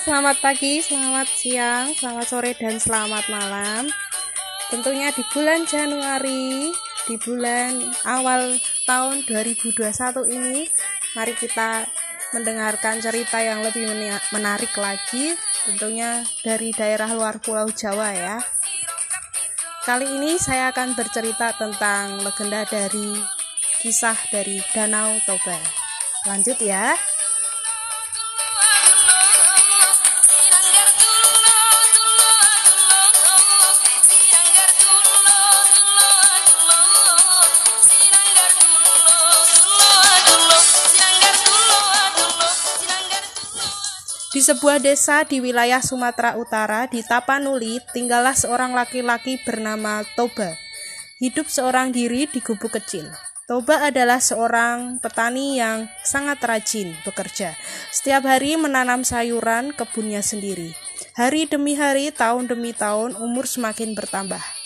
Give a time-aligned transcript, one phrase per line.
[0.00, 3.84] selamat pagi, selamat siang, selamat sore, dan selamat malam.
[4.72, 6.72] Tentunya di bulan Januari,
[7.04, 8.56] di bulan awal
[8.88, 10.64] tahun 2021 ini,
[11.12, 11.84] mari kita
[12.32, 13.92] mendengarkan cerita yang lebih
[14.32, 15.36] menarik lagi,
[15.68, 18.40] tentunya dari daerah luar Pulau Jawa ya.
[19.84, 23.20] Kali ini saya akan bercerita tentang legenda dari
[23.84, 25.60] kisah dari Danau Toba.
[26.24, 26.96] Lanjut ya.
[44.40, 50.56] Di sebuah desa di wilayah Sumatera Utara di Tapanuli, tinggallah seorang laki-laki bernama Toba.
[51.20, 53.04] Hidup seorang diri di gubuk kecil.
[53.44, 57.52] Toba adalah seorang petani yang sangat rajin bekerja.
[57.92, 60.72] Setiap hari menanam sayuran kebunnya sendiri.
[61.20, 64.59] Hari demi hari, tahun demi tahun, umur semakin bertambah.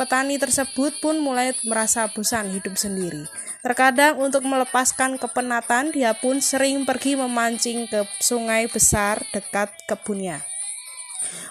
[0.00, 3.28] Petani tersebut pun mulai merasa bosan hidup sendiri.
[3.60, 10.40] Terkadang untuk melepaskan kepenatan, dia pun sering pergi memancing ke sungai besar dekat kebunnya.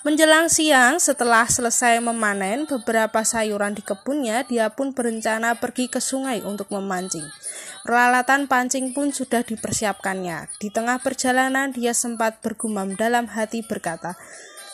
[0.02, 6.42] Menjelang siang, setelah selesai memanen beberapa sayuran di kebunnya, dia pun berencana pergi ke sungai
[6.42, 7.30] untuk memancing.
[7.86, 10.50] Peralatan pancing pun sudah dipersiapkannya.
[10.58, 14.18] Di tengah perjalanan, dia sempat bergumam dalam hati berkata,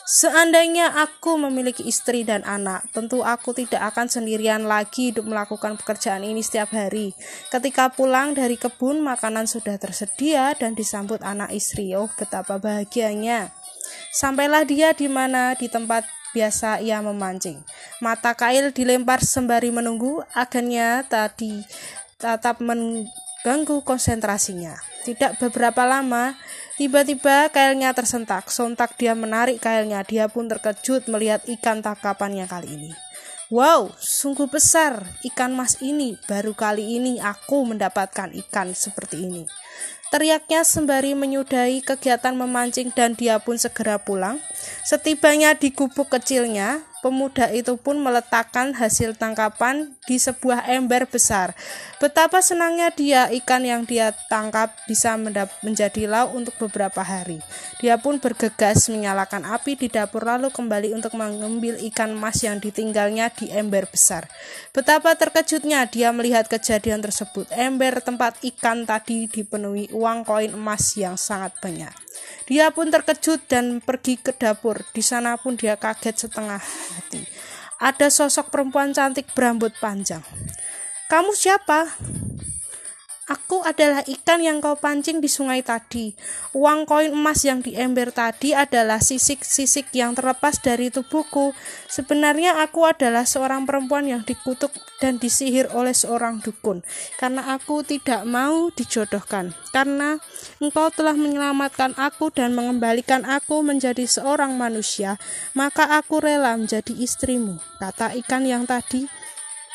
[0.06, 6.22] Seandainya aku memiliki istri dan anak, tentu aku tidak akan sendirian lagi hidup melakukan pekerjaan
[6.22, 7.10] ini setiap hari.
[7.50, 11.90] Ketika pulang dari kebun, makanan sudah tersedia dan disambut anak istri.
[11.98, 13.50] Oh, betapa bahagianya.
[14.14, 17.66] Sampailah dia di mana di tempat biasa ia memancing.
[17.98, 21.66] Mata kail dilempar sembari menunggu, akhirnya tadi
[22.14, 24.95] tetap mengganggu konsentrasinya.
[25.06, 26.34] Tidak beberapa lama,
[26.76, 28.52] Tiba-tiba kailnya tersentak.
[28.52, 30.04] Sontak dia menarik kailnya.
[30.04, 32.90] Dia pun terkejut melihat ikan tangkapannya kali ini.
[33.48, 36.20] Wow, sungguh besar ikan mas ini.
[36.28, 39.48] Baru kali ini aku mendapatkan ikan seperti ini.
[40.12, 44.36] Teriaknya sembari menyudahi kegiatan memancing dan dia pun segera pulang.
[44.84, 51.54] Setibanya di gubuk kecilnya, pemuda itu pun meletakkan hasil tangkapan di sebuah ember besar.
[52.02, 55.14] Betapa senangnya dia ikan yang dia tangkap bisa
[55.62, 57.38] menjadi lauk untuk beberapa hari.
[57.78, 63.30] Dia pun bergegas menyalakan api di dapur lalu kembali untuk mengambil ikan emas yang ditinggalnya
[63.30, 64.26] di ember besar.
[64.74, 67.46] Betapa terkejutnya dia melihat kejadian tersebut.
[67.54, 72.05] Ember tempat ikan tadi dipenuhi uang koin emas yang sangat banyak.
[72.46, 74.82] Dia pun terkejut dan pergi ke dapur.
[74.94, 77.26] Di sana pun dia kaget setengah hati.
[77.82, 80.22] Ada sosok perempuan cantik berambut panjang.
[81.10, 81.92] Kamu siapa?
[83.26, 86.14] Aku adalah ikan yang kau pancing di sungai tadi.
[86.54, 91.50] Uang koin emas yang di ember tadi adalah sisik-sisik yang terlepas dari tubuhku.
[91.90, 94.70] Sebenarnya aku adalah seorang perempuan yang dikutuk
[95.02, 96.86] dan disihir oleh seorang dukun.
[97.18, 99.50] Karena aku tidak mau dijodohkan.
[99.74, 100.22] Karena
[100.62, 105.18] engkau telah menyelamatkan aku dan mengembalikan aku menjadi seorang manusia,
[105.50, 107.58] maka aku rela menjadi istrimu.
[107.82, 109.25] Kata ikan yang tadi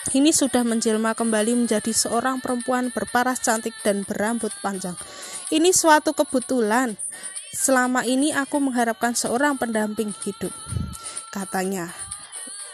[0.09, 4.97] ini sudah menjelma kembali menjadi seorang perempuan berparas cantik dan berambut panjang.
[5.53, 6.97] Ini suatu kebetulan.
[7.53, 10.55] Selama ini aku mengharapkan seorang pendamping hidup,
[11.35, 11.91] katanya.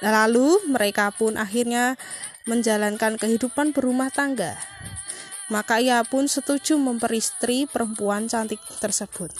[0.05, 1.97] Lalu mereka pun akhirnya
[2.45, 4.55] menjalankan kehidupan berumah tangga.
[5.47, 9.31] Maka ia pun setuju memperistri perempuan cantik tersebut.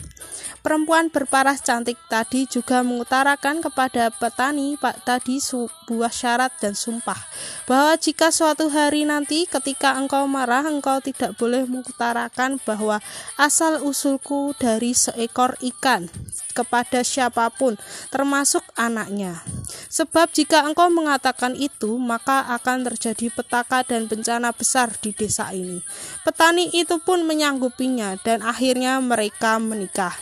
[0.63, 7.19] Perempuan berparas cantik tadi juga mengutarakan kepada petani Pak tadi sebuah syarat dan sumpah
[7.67, 13.03] bahwa jika suatu hari nanti ketika engkau marah engkau tidak boleh mengutarakan bahwa
[13.35, 16.07] asal usulku dari seekor ikan
[16.55, 17.75] kepada siapa pun
[18.11, 19.43] termasuk anaknya.
[19.67, 25.83] Sebab jika engkau mengatakan itu, maka akan terjadi petaka dan bencana besar di desa ini.
[26.23, 30.15] Petani itu pun menyanggupinya dan akhirnya mereka menikah.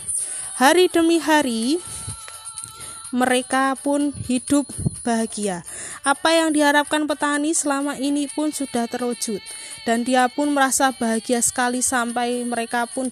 [0.56, 1.78] Hari demi hari,
[3.16, 4.68] mereka pun hidup
[5.06, 5.62] bahagia.
[6.02, 9.40] Apa yang diharapkan petani selama ini pun sudah terwujud
[9.86, 13.08] dan dia pun merasa bahagia sekali sampai mereka pun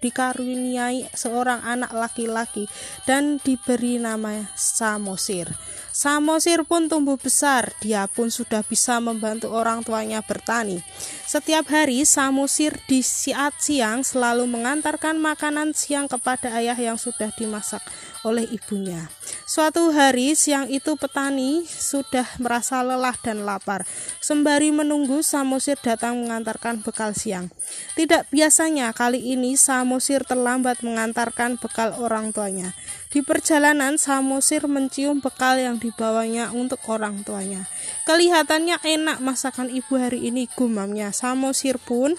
[0.00, 2.66] dikaruniai seorang anak laki-laki
[3.04, 5.52] dan diberi nama Samosir.
[5.96, 10.84] Samosir pun tumbuh besar, dia pun sudah bisa membantu orang tuanya bertani.
[11.24, 17.80] Setiap hari Samosir di saat siang selalu mengantarkan makanan siang kepada ayah yang sudah dimasak
[18.28, 19.08] oleh ibunya.
[19.48, 23.88] Suatu hari siang itu petani sudah merasa lelah dan lapar.
[24.22, 27.50] Sembari menunggu Samosir datang datang mengantarkan bekal siang.
[27.98, 32.78] Tidak biasanya kali ini Samosir terlambat mengantarkan bekal orang tuanya.
[33.10, 37.66] Di perjalanan Samosir mencium bekal yang dibawanya untuk orang tuanya.
[38.06, 41.10] Kelihatannya enak masakan ibu hari ini gumamnya.
[41.10, 42.14] Samosir pun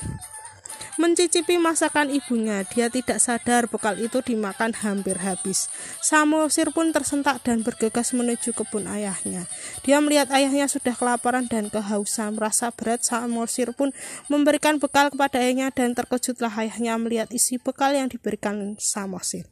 [0.98, 5.70] Mencicipi masakan ibunya, dia tidak sadar bekal itu dimakan hampir habis.
[6.02, 9.46] Samosir pun tersentak dan bergegas menuju kebun ayahnya.
[9.86, 13.06] Dia melihat ayahnya sudah kelaparan dan kehausan, merasa berat.
[13.06, 13.94] Samosir pun
[14.26, 19.46] memberikan bekal kepada ayahnya dan terkejutlah ayahnya melihat isi bekal yang diberikan Samosir.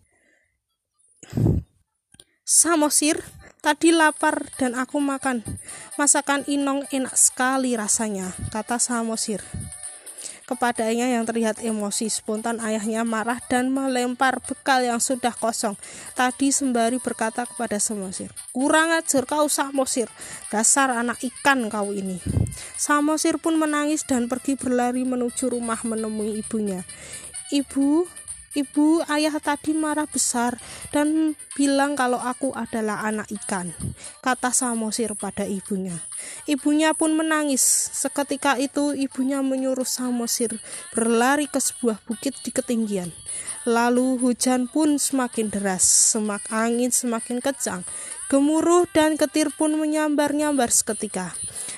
[2.41, 3.21] Samosir,
[3.61, 5.45] tadi lapar dan aku makan.
[5.93, 9.45] Masakan Inong enak sekali rasanya, kata Samosir.
[10.45, 15.73] Kepadanya yang terlihat emosi, spontan ayahnya marah dan melempar bekal yang sudah kosong.
[16.13, 20.05] Tadi sembari berkata kepada Samosir, Kurang ajar kau Samosir,
[20.53, 22.21] dasar anak ikan kau ini.
[22.77, 26.85] Samosir pun menangis dan pergi berlari menuju rumah menemui ibunya.
[27.49, 28.05] Ibu,
[28.55, 30.55] Ibu, ayah tadi marah besar
[30.95, 33.75] dan bilang kalau aku adalah anak ikan,
[34.23, 35.99] kata Samosir pada ibunya.
[36.47, 37.59] Ibunya pun menangis.
[37.91, 40.55] Seketika itu ibunya menyuruh Samosir
[40.95, 43.11] berlari ke sebuah bukit di ketinggian.
[43.67, 47.83] Lalu hujan pun semakin deras, semak angin semakin kencang.
[48.31, 51.35] Gemuruh dan ketir pun menyambar-nyambar seketika.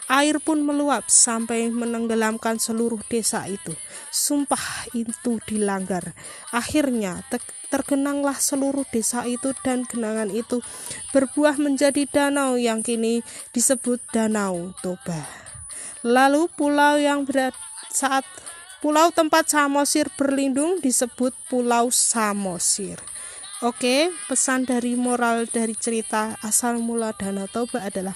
[0.07, 3.75] Air pun meluap sampai menenggelamkan seluruh desa itu.
[4.07, 6.15] Sumpah itu dilanggar.
[6.56, 7.27] Akhirnya
[7.68, 10.63] tergenanglah seluruh desa itu dan genangan itu
[11.12, 13.19] berbuah menjadi danau yang kini
[13.51, 15.27] disebut Danau Toba.
[16.07, 17.51] Lalu pulau yang berat
[17.92, 18.24] saat
[18.80, 23.04] pulau tempat Samosir berlindung disebut Pulau Samosir.
[23.65, 28.13] Oke, pesan dari moral dari cerita asal mula Danau Toba adalah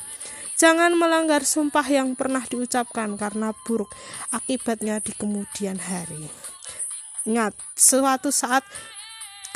[0.61, 3.89] Jangan melanggar sumpah yang pernah diucapkan karena buruk
[4.29, 6.29] akibatnya di kemudian hari.
[7.25, 8.61] Ingat, suatu saat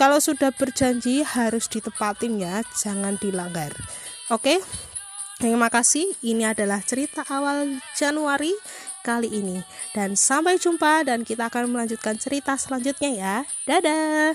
[0.02, 3.70] kalau sudah berjanji harus ditepatin ya, jangan dilanggar.
[4.34, 4.66] Oke?
[5.38, 6.10] Terima kasih.
[6.26, 8.52] Ini adalah cerita awal Januari
[9.06, 9.62] kali ini.
[9.94, 13.36] Dan sampai jumpa dan kita akan melanjutkan cerita selanjutnya ya.
[13.70, 14.34] Dadah.